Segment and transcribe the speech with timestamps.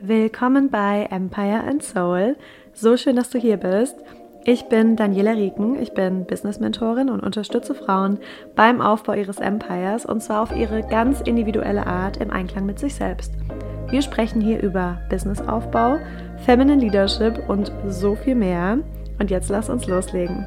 [0.00, 2.36] Willkommen bei Empire and Soul.
[2.72, 3.96] So schön, dass du hier bist.
[4.44, 8.18] Ich bin Daniela Rieken, ich bin Business-Mentorin und unterstütze Frauen
[8.56, 12.94] beim Aufbau ihres Empires und zwar auf ihre ganz individuelle Art im Einklang mit sich
[12.94, 13.34] selbst.
[13.90, 15.98] Wir sprechen hier über Businessaufbau,
[16.44, 18.78] Feminine Leadership und so viel mehr.
[19.18, 20.46] Und jetzt lass uns loslegen.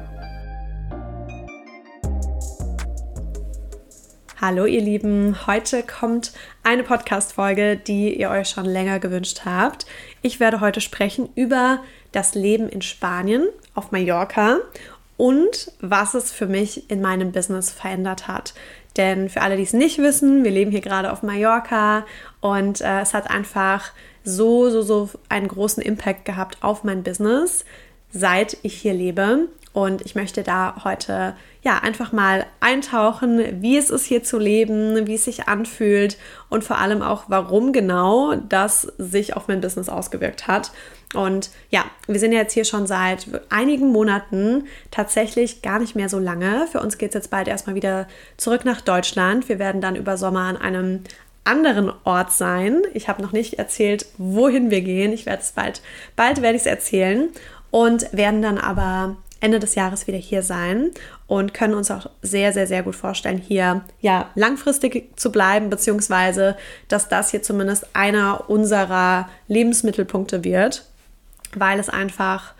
[4.44, 6.32] Hallo ihr Lieben, heute kommt
[6.64, 9.86] eine Podcast-Folge, die ihr euch schon länger gewünscht habt.
[10.20, 11.78] Ich werde heute sprechen über
[12.10, 14.58] das Leben in Spanien, auf Mallorca
[15.16, 18.52] und was es für mich in meinem Business verändert hat.
[18.96, 22.04] Denn für alle, die es nicht wissen, wir leben hier gerade auf Mallorca
[22.40, 23.92] und äh, es hat einfach
[24.24, 27.64] so, so, so einen großen Impact gehabt auf mein Business,
[28.10, 29.46] seit ich hier lebe.
[29.72, 35.06] Und ich möchte da heute ja einfach mal eintauchen, wie es ist hier zu leben,
[35.06, 36.18] wie es sich anfühlt
[36.50, 40.72] und vor allem auch, warum genau das sich auf mein Business ausgewirkt hat.
[41.14, 46.18] Und ja, wir sind jetzt hier schon seit einigen Monaten tatsächlich gar nicht mehr so
[46.18, 46.66] lange.
[46.70, 49.48] Für uns geht es jetzt bald erstmal wieder zurück nach Deutschland.
[49.48, 51.00] Wir werden dann über Sommer an einem
[51.44, 52.82] anderen Ort sein.
[52.94, 55.12] Ich habe noch nicht erzählt, wohin wir gehen.
[55.12, 55.82] Ich werde es bald,
[56.14, 57.30] bald werde ich es erzählen
[57.70, 60.92] und werden dann aber Ende des Jahres wieder hier sein
[61.26, 66.56] und können uns auch sehr, sehr, sehr gut vorstellen, hier ja langfristig zu bleiben, beziehungsweise
[66.88, 70.86] dass das hier zumindest einer unserer Lebensmittelpunkte wird,
[71.54, 72.54] weil es einfach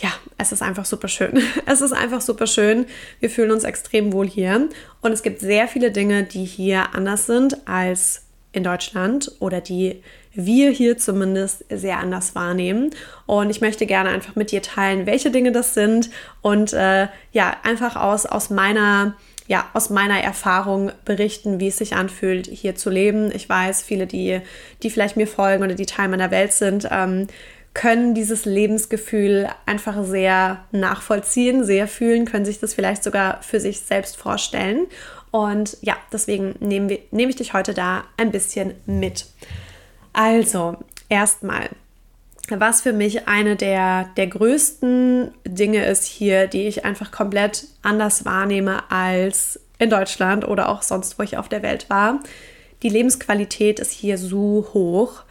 [0.00, 1.42] ja, es ist einfach super schön.
[1.66, 2.86] Es ist einfach super schön.
[3.18, 4.68] Wir fühlen uns extrem wohl hier.
[5.00, 8.27] Und es gibt sehr viele Dinge, die hier anders sind als
[8.58, 10.02] in Deutschland oder die
[10.34, 12.90] wir hier zumindest sehr anders wahrnehmen.
[13.26, 16.10] Und ich möchte gerne einfach mit dir teilen, welche Dinge das sind
[16.42, 19.14] und äh, ja, einfach aus, aus meiner
[19.48, 23.32] ja, aus meiner Erfahrung berichten, wie es sich anfühlt, hier zu leben.
[23.34, 24.42] Ich weiß, viele, die,
[24.82, 27.28] die vielleicht mir folgen oder die Teil meiner Welt sind, ähm,
[27.72, 33.80] können dieses Lebensgefühl einfach sehr nachvollziehen, sehr fühlen, können sich das vielleicht sogar für sich
[33.80, 34.86] selbst vorstellen.
[35.30, 39.26] Und ja, deswegen nehme nehm ich dich heute da ein bisschen mit.
[40.12, 40.76] Also,
[41.08, 41.68] erstmal,
[42.48, 48.24] was für mich eine der, der größten Dinge ist hier, die ich einfach komplett anders
[48.24, 52.20] wahrnehme als in Deutschland oder auch sonst, wo ich auf der Welt war.
[52.82, 55.24] Die Lebensqualität ist hier so hoch.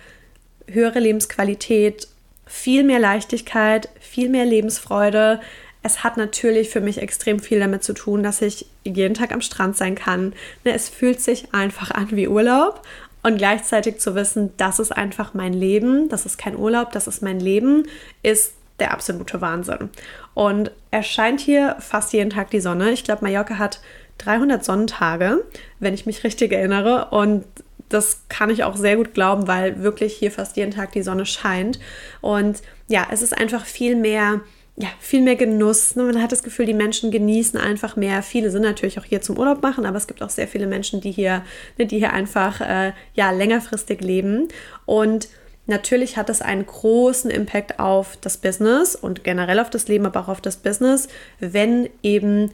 [0.67, 2.07] Höhere Lebensqualität,
[2.45, 5.39] viel mehr Leichtigkeit, viel mehr Lebensfreude.
[5.87, 9.39] Es hat natürlich für mich extrem viel damit zu tun, dass ich jeden Tag am
[9.39, 10.33] Strand sein kann.
[10.65, 12.81] Ne, es fühlt sich einfach an wie Urlaub
[13.23, 17.21] und gleichzeitig zu wissen, das ist einfach mein Leben, das ist kein Urlaub, das ist
[17.21, 17.87] mein Leben,
[18.21, 19.89] ist der absolute Wahnsinn.
[20.33, 22.91] Und es scheint hier fast jeden Tag die Sonne.
[22.91, 23.79] Ich glaube, Mallorca hat
[24.17, 25.41] 300 Sonnentage,
[25.79, 27.11] wenn ich mich richtig erinnere.
[27.11, 27.45] Und
[27.87, 31.25] das kann ich auch sehr gut glauben, weil wirklich hier fast jeden Tag die Sonne
[31.25, 31.79] scheint.
[32.19, 34.41] Und ja, es ist einfach viel mehr
[34.79, 35.95] ja, viel mehr Genuss.
[35.95, 36.03] Ne?
[36.03, 38.21] Man hat das Gefühl, die Menschen genießen einfach mehr.
[38.21, 41.01] Viele sind natürlich auch hier zum Urlaub machen, aber es gibt auch sehr viele Menschen,
[41.01, 41.43] die hier,
[41.77, 44.49] ne, die hier einfach äh, ja, längerfristig leben.
[44.85, 45.29] Und
[45.65, 50.19] natürlich hat das einen großen Impact auf das Business und generell auf das Leben, aber
[50.21, 51.07] auch auf das Business,
[51.39, 52.51] wenn eben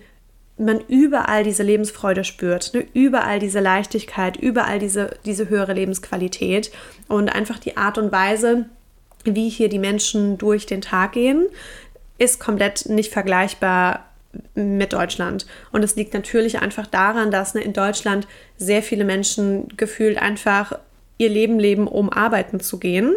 [0.57, 2.85] man überall diese Lebensfreude spürt, ne?
[2.93, 6.71] überall diese Leichtigkeit, überall diese, diese höhere Lebensqualität
[7.09, 8.67] und einfach die Art und Weise,
[9.25, 11.47] wie hier die Menschen durch den Tag gehen,
[12.17, 14.05] ist komplett nicht vergleichbar
[14.55, 15.45] mit Deutschland.
[15.71, 20.73] Und es liegt natürlich einfach daran, dass ne, in Deutschland sehr viele Menschen gefühlt einfach
[21.17, 23.15] ihr Leben leben, um arbeiten zu gehen.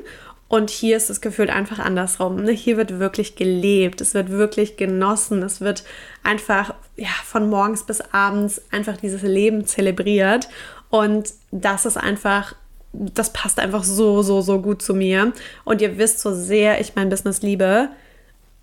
[0.49, 2.37] Und hier ist das Gefühl einfach andersrum.
[2.37, 2.53] Ne?
[2.53, 5.83] Hier wird wirklich gelebt, es wird wirklich genossen, es wird
[6.23, 10.49] einfach ja, von morgens bis abends einfach dieses Leben zelebriert.
[10.89, 12.55] Und das ist einfach,
[12.93, 15.33] das passt einfach so, so, so gut zu mir.
[15.65, 17.89] Und ihr wisst, so sehr ich mein Business liebe,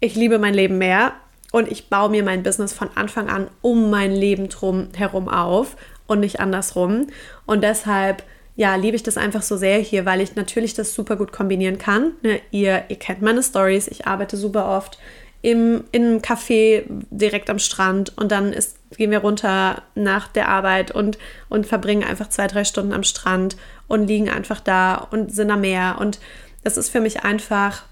[0.04, 1.14] ich liebe mein Leben mehr
[1.54, 5.78] und ich baue mir mein Business von Anfang an um mein Leben drum herum auf
[6.08, 7.08] und nicht andersrum.
[7.46, 8.24] Und deshalb,
[8.58, 11.78] ja, liebe ich das einfach so sehr hier, weil ich natürlich das super gut kombinieren
[11.78, 12.12] kann.
[12.22, 12.42] Ne?
[12.52, 15.00] Ihr, ihr kennt meine Stories, ich arbeite super oft
[15.42, 20.50] im, in einem Café direkt am Strand und dann ist, gehen wir runter nach der
[20.50, 21.18] Arbeit und,
[21.48, 23.56] und verbringen einfach zwei, drei Stunden am Strand
[23.88, 25.96] und liegen einfach da und sind am Meer.
[26.00, 26.20] Und
[26.64, 27.84] das ist für mich einfach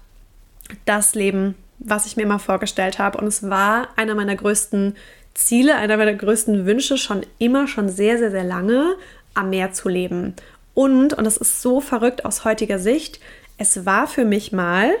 [0.84, 3.18] das Leben, was ich mir mal vorgestellt habe.
[3.18, 4.96] Und es war einer meiner größten
[5.34, 8.96] Ziele, einer meiner größten Wünsche schon immer, schon sehr, sehr, sehr lange,
[9.34, 10.34] am Meer zu leben.
[10.74, 13.20] Und, und das ist so verrückt aus heutiger Sicht,
[13.58, 14.92] es war für mich mal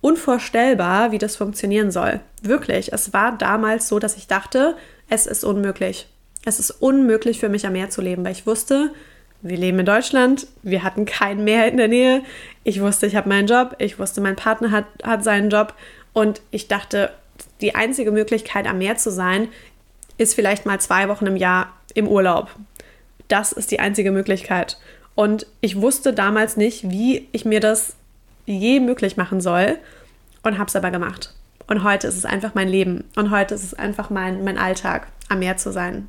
[0.00, 2.20] unvorstellbar, wie das funktionieren soll.
[2.42, 4.76] Wirklich, es war damals so, dass ich dachte,
[5.08, 6.06] es ist unmöglich.
[6.44, 8.92] Es ist unmöglich für mich am Meer zu leben, weil ich wusste,
[9.44, 12.22] wir leben in Deutschland, wir hatten kein Meer in der Nähe.
[12.64, 15.74] Ich wusste, ich habe meinen Job, ich wusste, mein Partner hat, hat seinen Job
[16.14, 17.12] und ich dachte,
[17.60, 19.48] die einzige Möglichkeit, am Meer zu sein,
[20.16, 22.48] ist vielleicht mal zwei Wochen im Jahr im Urlaub.
[23.28, 24.78] Das ist die einzige Möglichkeit.
[25.14, 27.96] Und ich wusste damals nicht, wie ich mir das
[28.46, 29.76] je möglich machen soll
[30.42, 31.34] und habe es aber gemacht.
[31.66, 35.08] Und heute ist es einfach mein Leben und heute ist es einfach mein, mein Alltag,
[35.28, 36.08] am Meer zu sein.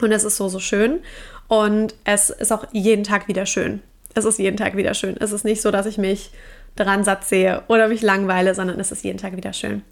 [0.00, 1.00] Und es ist so, so schön
[1.48, 3.82] und es ist auch jeden Tag wieder schön.
[4.14, 5.16] Es ist jeden Tag wieder schön.
[5.18, 6.30] Es ist nicht so, dass ich mich
[6.76, 9.82] dran satt sehe oder mich langweile, sondern es ist jeden Tag wieder schön.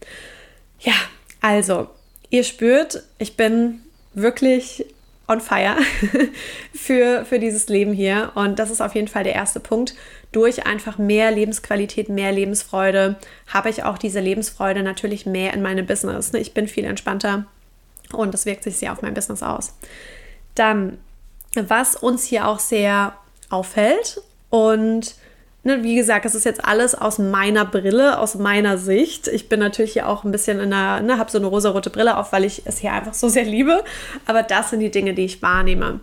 [0.81, 0.95] Ja,
[1.41, 1.89] also,
[2.31, 3.81] ihr spürt, ich bin
[4.15, 4.87] wirklich
[5.29, 5.77] on fire
[6.75, 8.33] für, für dieses Leben hier.
[8.35, 9.95] Und das ist auf jeden Fall der erste Punkt.
[10.33, 13.17] Durch einfach mehr Lebensqualität, mehr Lebensfreude
[13.47, 16.33] habe ich auch diese Lebensfreude natürlich mehr in meinem Business.
[16.35, 17.47] Ich bin viel entspannter
[18.13, 19.75] und das wirkt sich sehr auf mein Business aus.
[20.55, 20.99] Dann,
[21.55, 23.15] was uns hier auch sehr
[23.51, 24.21] auffällt
[24.51, 25.15] und
[25.63, 29.29] ne, wie gesagt, es ist jetzt alles aus meiner Brille, aus meiner Sicht.
[29.29, 32.17] Ich bin natürlich hier auch ein bisschen in einer, ne, habe so eine rosarote Brille
[32.17, 33.85] auf, weil ich es hier einfach so sehr liebe.
[34.27, 36.01] Aber das sind die Dinge, die ich wahrnehme.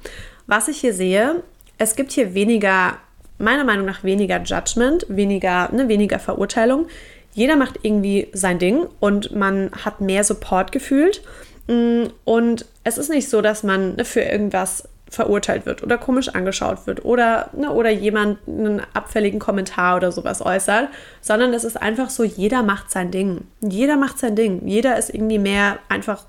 [0.47, 1.43] Was ich hier sehe,
[1.77, 2.97] es gibt hier weniger,
[3.37, 6.87] meiner Meinung nach weniger Judgment, weniger, ne, weniger Verurteilung.
[7.33, 11.21] Jeder macht irgendwie sein Ding und man hat mehr Support gefühlt.
[11.67, 16.29] Mm, und es ist nicht so, dass man ne, für irgendwas verurteilt wird oder komisch
[16.29, 20.89] angeschaut wird oder, ne, oder jemand einen abfälligen Kommentar oder sowas äußert,
[21.21, 23.41] sondern es ist einfach so, jeder macht sein Ding.
[23.61, 24.67] Jeder macht sein Ding.
[24.67, 26.25] Jeder ist irgendwie mehr einfach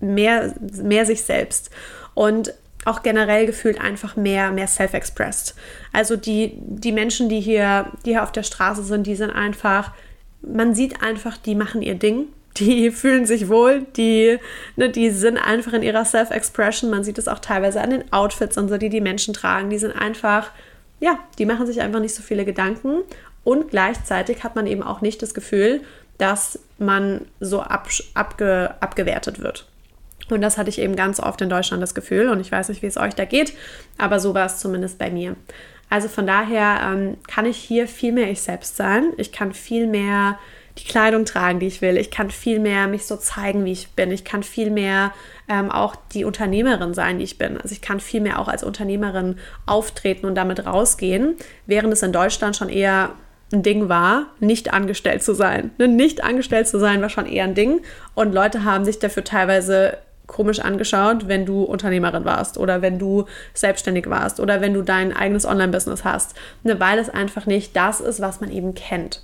[0.00, 1.70] mehr, mehr sich selbst.
[2.14, 2.54] Und
[2.84, 5.54] auch generell gefühlt einfach mehr, mehr self-expressed.
[5.92, 9.92] Also die, die Menschen, die hier, die hier auf der Straße sind, die sind einfach,
[10.42, 14.38] man sieht einfach, die machen ihr Ding die fühlen sich wohl, die,
[14.76, 16.90] ne, die sind einfach in ihrer Self-Expression.
[16.90, 19.70] Man sieht es auch teilweise an den Outfits und so, die die Menschen tragen.
[19.70, 20.50] Die sind einfach,
[21.00, 23.02] ja, die machen sich einfach nicht so viele Gedanken.
[23.42, 25.82] Und gleichzeitig hat man eben auch nicht das Gefühl,
[26.18, 29.66] dass man so ab, abge, abgewertet wird.
[30.30, 32.28] Und das hatte ich eben ganz oft in Deutschland das Gefühl.
[32.28, 33.52] Und ich weiß nicht, wie es euch da geht,
[33.98, 35.36] aber so war es zumindest bei mir.
[35.90, 39.12] Also von daher ähm, kann ich hier viel mehr ich selbst sein.
[39.18, 40.38] Ich kann viel mehr
[40.78, 41.96] die Kleidung tragen, die ich will.
[41.96, 44.10] Ich kann viel mehr mich so zeigen, wie ich bin.
[44.10, 45.12] Ich kann viel mehr
[45.48, 47.60] ähm, auch die Unternehmerin sein, die ich bin.
[47.60, 51.36] Also ich kann viel mehr auch als Unternehmerin auftreten und damit rausgehen,
[51.66, 53.10] während es in Deutschland schon eher
[53.52, 55.70] ein Ding war, nicht angestellt zu sein.
[55.78, 57.80] Ne, nicht angestellt zu sein war schon eher ein Ding
[58.14, 63.26] und Leute haben sich dafür teilweise komisch angeschaut, wenn du Unternehmerin warst oder wenn du
[63.52, 66.34] selbstständig warst oder wenn du dein eigenes Online-Business hast,
[66.64, 69.20] ne, weil es einfach nicht das ist, was man eben kennt.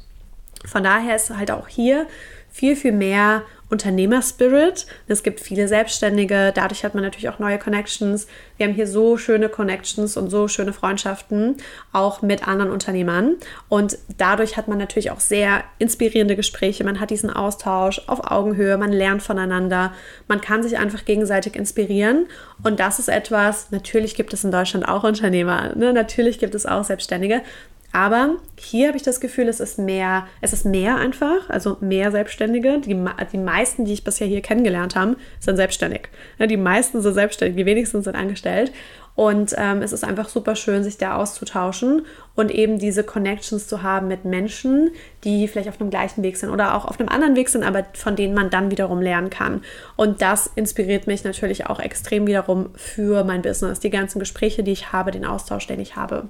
[0.65, 2.07] Von daher ist halt auch hier
[2.51, 4.87] viel, viel mehr Unternehmerspirit.
[5.07, 8.27] Es gibt viele Selbstständige, dadurch hat man natürlich auch neue Connections.
[8.57, 11.57] Wir haben hier so schöne Connections und so schöne Freundschaften,
[11.93, 13.37] auch mit anderen Unternehmern.
[13.69, 16.83] Und dadurch hat man natürlich auch sehr inspirierende Gespräche.
[16.83, 19.93] Man hat diesen Austausch auf Augenhöhe, man lernt voneinander,
[20.27, 22.27] man kann sich einfach gegenseitig inspirieren.
[22.65, 25.93] Und das ist etwas, natürlich gibt es in Deutschland auch Unternehmer, ne?
[25.93, 27.43] natürlich gibt es auch Selbstständige,
[27.93, 32.13] aber hier habe ich das Gefühl, es ist mehr, es ist mehr einfach, also mehr
[32.13, 32.79] Selbstständige.
[32.79, 32.97] Die,
[33.33, 36.09] die meisten, die ich bisher hier kennengelernt habe, sind selbstständig.
[36.39, 38.73] Die meisten sind selbstständig, die wenigsten sind angestellt.
[39.17, 42.07] Und ähm, es ist einfach super schön, sich da auszutauschen
[42.37, 44.93] und eben diese Connections zu haben mit Menschen,
[45.25, 47.85] die vielleicht auf einem gleichen Weg sind oder auch auf einem anderen Weg sind, aber
[47.93, 49.63] von denen man dann wiederum lernen kann.
[49.97, 53.81] Und das inspiriert mich natürlich auch extrem wiederum für mein Business.
[53.81, 56.29] Die ganzen Gespräche, die ich habe, den Austausch, den ich habe.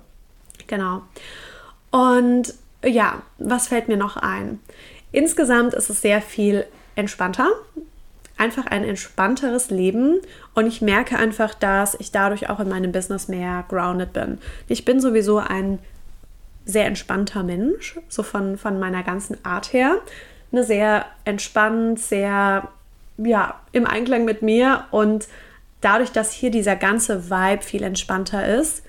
[0.67, 1.03] Genau.
[1.91, 2.55] Und
[2.85, 4.61] ja, was fällt mir noch ein?
[5.13, 7.49] Insgesamt ist es sehr viel entspannter,
[8.37, 10.21] einfach ein entspannteres Leben
[10.55, 14.39] und ich merke einfach, dass ich dadurch auch in meinem Business mehr grounded bin.
[14.69, 15.79] Ich bin sowieso ein
[16.65, 19.97] sehr entspannter Mensch, so von, von meiner ganzen Art her.
[20.53, 22.69] Eine sehr entspannt, sehr
[23.19, 25.29] ja, im Einklang mit mir und
[25.81, 28.83] dadurch, dass hier dieser ganze Vibe viel entspannter ist,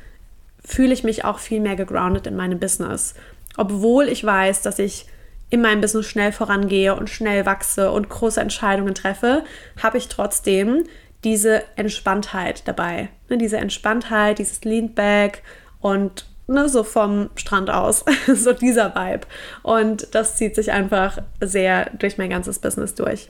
[0.64, 3.14] fühle ich mich auch viel mehr gegroundet in meinem Business.
[3.58, 5.08] Obwohl ich weiß, dass ich
[5.50, 9.44] in meinem Business schnell vorangehe und schnell wachse und große Entscheidungen treffe,
[9.82, 10.86] habe ich trotzdem
[11.24, 13.10] diese Entspanntheit dabei.
[13.30, 15.44] Ne, diese Entspanntheit, dieses Lean Back
[15.82, 19.28] und ne, so vom Strand aus, so dieser Vibe.
[19.62, 23.30] Und das zieht sich einfach sehr durch mein ganzes Business durch.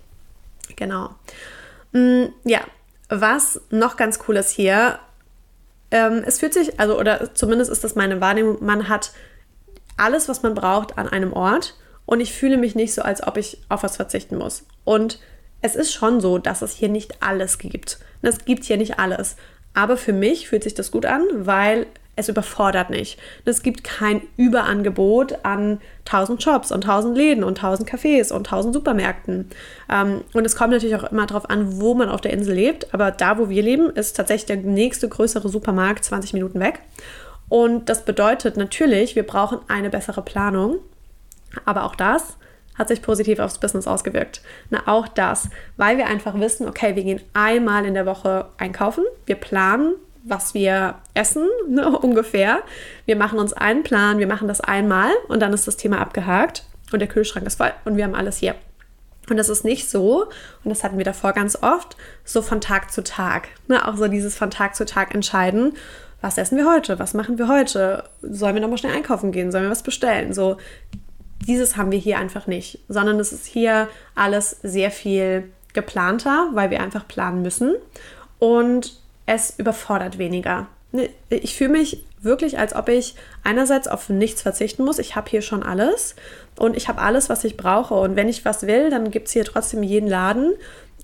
[0.76, 1.10] Genau.
[1.92, 2.62] Mm, ja,
[3.10, 5.00] was noch ganz cool ist hier,
[5.92, 9.12] ähm, es fühlt sich, also oder zumindest ist das meine Wahrnehmung, man hat
[9.98, 13.38] alles, was man braucht, an einem Ort und ich fühle mich nicht so, als ob
[13.38, 14.66] ich auf was verzichten muss.
[14.84, 15.20] Und
[15.62, 18.00] es ist schon so, dass es hier nicht alles gibt.
[18.22, 19.36] Es gibt hier nicht alles.
[19.74, 23.20] Aber für mich fühlt sich das gut an, weil es überfordert nicht.
[23.46, 28.74] Es gibt kein Überangebot an 1000 Shops und 1000 Läden und 1000 Cafés und 1000
[28.74, 29.50] Supermärkten.
[29.90, 32.94] Ähm, und es kommt natürlich auch immer darauf an, wo man auf der Insel lebt.
[32.94, 36.82] Aber da, wo wir leben, ist tatsächlich der nächste größere Supermarkt 20 Minuten weg.
[37.48, 40.78] Und das bedeutet natürlich, wir brauchen eine bessere Planung.
[41.66, 42.38] Aber auch das
[42.76, 44.42] hat sich positiv aufs Business ausgewirkt.
[44.70, 49.04] Na, auch das, weil wir einfach wissen, okay, wir gehen einmal in der Woche einkaufen,
[49.26, 52.64] wir planen, was wir essen, ne, ungefähr.
[53.06, 56.64] Wir machen uns einen Plan, wir machen das einmal und dann ist das Thema abgehakt
[56.92, 58.56] und der Kühlschrank ist voll und wir haben alles hier.
[59.30, 60.24] Und das ist nicht so,
[60.64, 63.50] und das hatten wir davor ganz oft, so von Tag zu Tag.
[63.68, 65.74] Ne, auch so dieses von Tag zu Tag entscheiden.
[66.22, 67.00] Was essen wir heute?
[67.00, 68.04] Was machen wir heute?
[68.22, 69.52] Sollen wir nochmal schnell einkaufen gehen?
[69.52, 70.34] Sollen wir was bestellen?
[70.34, 70.58] So,
[71.48, 76.70] dieses haben wir hier einfach nicht, sondern es ist hier alles sehr viel geplanter, weil
[76.70, 77.76] wir einfach planen müssen
[78.40, 79.01] und
[79.34, 80.68] es überfordert weniger.
[80.92, 85.00] Ne, ich fühle mich wirklich, als ob ich einerseits auf nichts verzichten muss.
[85.00, 86.16] Ich habe hier schon alles
[86.58, 87.94] und ich habe alles, was ich brauche.
[87.94, 90.54] Und wenn ich was will, dann gibt es hier trotzdem jeden Laden,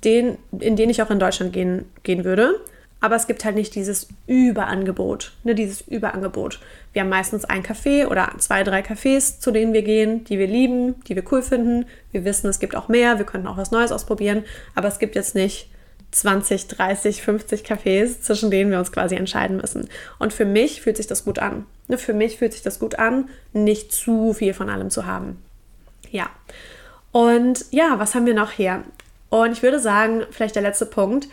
[0.03, 2.60] den, in den ich auch in Deutschland gehen, gehen würde.
[3.00, 6.60] Aber es gibt halt nicht dieses Überangebot, ne, dieses Überangebot.
[6.93, 10.48] Wir haben meistens ein Café oder zwei, drei Cafés, zu denen wir gehen, die wir
[10.48, 11.86] lieben, die wir cool finden.
[12.12, 14.43] Wir wissen, es gibt auch mehr, wir könnten auch was Neues ausprobieren,
[14.74, 15.69] aber es gibt jetzt nicht
[16.12, 19.90] 20, 30, 50 Cafés, zwischen denen wir uns quasi entscheiden müssen.
[20.20, 21.66] Und für mich fühlt sich das gut an.
[21.88, 25.42] Ne, für mich fühlt sich das gut an, nicht zu viel von allem zu haben.
[26.12, 26.30] Ja.
[27.12, 28.84] Und ja, was haben wir noch hier?
[29.30, 31.28] Und ich würde sagen, vielleicht der letzte Punkt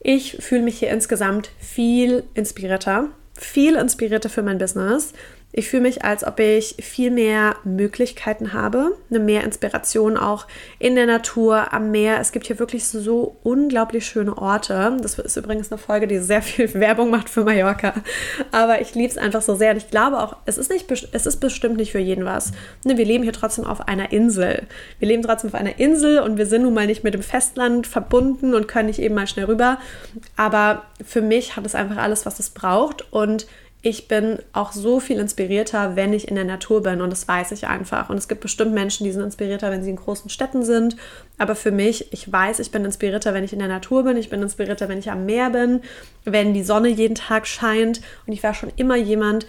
[0.00, 5.12] ich fühle mich hier insgesamt viel inspirierter, viel inspirierter für mein Business.
[5.52, 10.46] Ich fühle mich, als ob ich viel mehr Möglichkeiten habe, eine mehr Inspiration auch
[10.78, 12.20] in der Natur, am Meer.
[12.20, 14.96] Es gibt hier wirklich so unglaublich schöne Orte.
[15.02, 17.94] Das ist übrigens eine Folge, die sehr viel Werbung macht für Mallorca.
[18.52, 19.72] Aber ich liebe es einfach so sehr.
[19.72, 22.52] Und ich glaube auch, es ist, nicht, es ist bestimmt nicht für jeden was.
[22.84, 24.68] Ne, wir leben hier trotzdem auf einer Insel.
[25.00, 27.88] Wir leben trotzdem auf einer Insel und wir sind nun mal nicht mit dem Festland
[27.88, 29.78] verbunden und können nicht eben mal schnell rüber.
[30.36, 33.12] Aber für mich hat es einfach alles, was es braucht.
[33.12, 33.48] Und
[33.82, 37.52] ich bin auch so viel inspirierter, wenn ich in der Natur bin und das weiß
[37.52, 38.10] ich einfach.
[38.10, 40.96] Und es gibt bestimmt Menschen, die sind inspirierter, wenn sie in großen Städten sind.
[41.38, 44.18] Aber für mich, ich weiß, ich bin inspirierter, wenn ich in der Natur bin.
[44.18, 45.80] Ich bin inspirierter, wenn ich am Meer bin,
[46.24, 48.02] wenn die Sonne jeden Tag scheint.
[48.26, 49.46] Und ich war schon immer jemand,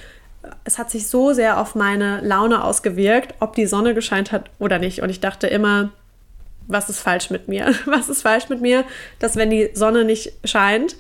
[0.64, 4.80] es hat sich so sehr auf meine Laune ausgewirkt, ob die Sonne gescheint hat oder
[4.80, 5.02] nicht.
[5.02, 5.92] Und ich dachte immer,
[6.68, 7.76] was ist falsch mit mir?
[7.86, 8.86] Was ist falsch mit mir,
[9.20, 10.96] dass wenn die Sonne nicht scheint,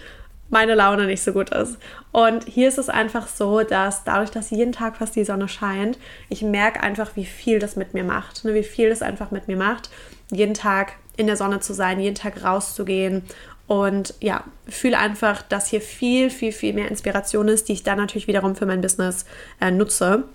[0.51, 1.77] meine Laune nicht so gut ist.
[2.12, 5.98] Und hier ist es einfach so, dass dadurch, dass jeden Tag fast die Sonne scheint,
[6.29, 8.46] ich merke einfach, wie viel das mit mir macht.
[8.46, 8.53] Ne?
[8.53, 9.89] Wie viel das einfach mit mir macht,
[10.29, 13.24] jeden Tag in der Sonne zu sein, jeden Tag rauszugehen.
[13.65, 17.98] Und ja, fühle einfach, dass hier viel, viel, viel mehr Inspiration ist, die ich dann
[17.98, 19.25] natürlich wiederum für mein Business
[19.62, 20.25] äh, nutze.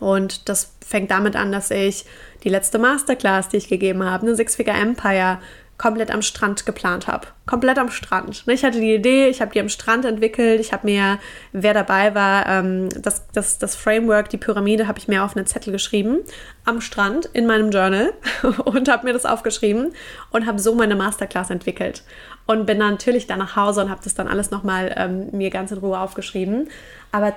[0.00, 2.04] Und das fängt damit an, dass ich
[2.42, 5.38] die letzte Masterclass, die ich gegeben habe, eine Six Figure Empire,
[5.76, 7.26] komplett am Strand geplant habe.
[7.46, 8.44] Komplett am Strand.
[8.46, 11.18] Ich hatte die Idee, ich habe die am Strand entwickelt, ich habe mir,
[11.52, 15.46] wer dabei war, ähm, das, das, das Framework, die Pyramide, habe ich mir auf einen
[15.46, 16.20] Zettel geschrieben,
[16.64, 18.12] am Strand in meinem Journal
[18.64, 19.92] und habe mir das aufgeschrieben
[20.30, 22.04] und habe so meine Masterclass entwickelt.
[22.46, 25.50] Und bin dann natürlich dann nach Hause und habe das dann alles nochmal ähm, mir
[25.50, 26.68] ganz in Ruhe aufgeschrieben.
[27.10, 27.34] Aber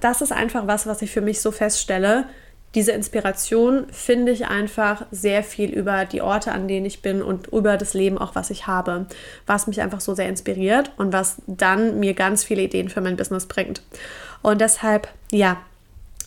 [0.00, 2.26] das ist einfach was, was ich für mich so feststelle,
[2.76, 7.46] diese Inspiration finde ich einfach sehr viel über die Orte, an denen ich bin und
[7.46, 9.06] über das Leben auch, was ich habe,
[9.46, 13.16] was mich einfach so sehr inspiriert und was dann mir ganz viele Ideen für mein
[13.16, 13.80] Business bringt.
[14.42, 15.56] Und deshalb, ja,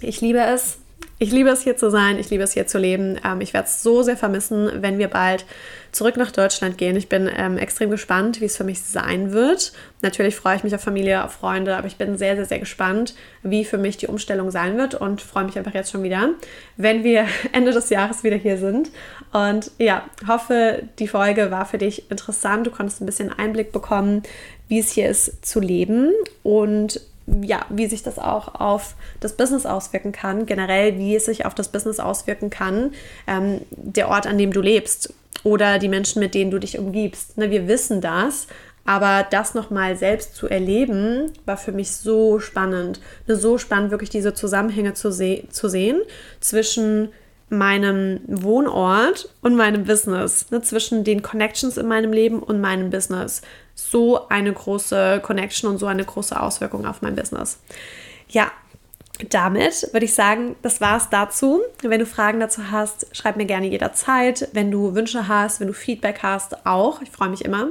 [0.02, 0.80] ich liebe es,
[1.22, 3.20] ich liebe es hier zu sein, ich liebe es hier zu leben.
[3.26, 5.46] Ähm, ich werde es so sehr vermissen, wenn wir bald
[5.92, 6.96] zurück nach Deutschland gehen.
[6.96, 9.74] Ich bin ähm, extrem gespannt, wie es für mich sein wird.
[10.02, 13.16] Natürlich freue ich mich auf Familie, auf Freunde, aber ich bin sehr, sehr, sehr gespannt,
[13.44, 16.30] wie für mich die Umstellung sein wird und freue mich einfach jetzt schon wieder,
[16.78, 18.90] wenn wir Ende des Jahres wieder hier sind.
[19.34, 22.66] Und ja, hoffe, die Folge war für dich interessant.
[22.66, 24.24] Du konntest ein bisschen Einblick bekommen,
[24.70, 27.02] wie es hier ist zu leben und
[27.42, 31.56] ja, wie sich das auch auf das Business auswirken kann, generell, wie es sich auf
[31.56, 32.92] das Business auswirken kann,
[33.28, 37.38] ähm, der Ort, an dem du lebst oder die Menschen, mit denen du dich umgibst.
[37.38, 38.48] Ne, wir wissen das,
[38.86, 43.00] aber das nochmal selbst zu erleben, war für mich so spannend.
[43.28, 46.02] Ne, so spannend, wirklich diese Zusammenhänge zu, se zu sehen
[46.40, 47.10] zwischen
[47.50, 53.42] meinem Wohnort und meinem Business, ne, zwischen den Connections in meinem Leben und meinem Business.
[53.76, 57.60] So eine große Connection und so eine große Auswirkung auf mein Business.
[58.30, 58.52] Ja,
[59.30, 61.62] damit würde ich sagen, das war es dazu.
[61.82, 64.48] Wenn du Fragen dazu hast, schreib mir gerne jederzeit.
[64.54, 67.02] Wenn du Wünsche hast, wenn du Feedback hast, auch.
[67.02, 67.70] Ich freue mich immer.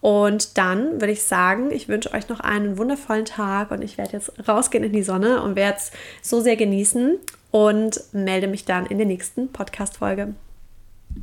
[0.00, 4.12] Und dann würde ich sagen, ich wünsche euch noch einen wundervollen Tag und ich werde
[4.12, 5.90] jetzt rausgehen in die Sonne und werde es
[6.22, 7.18] so sehr genießen
[7.50, 10.34] und melde mich dann in der nächsten Podcast-Folge.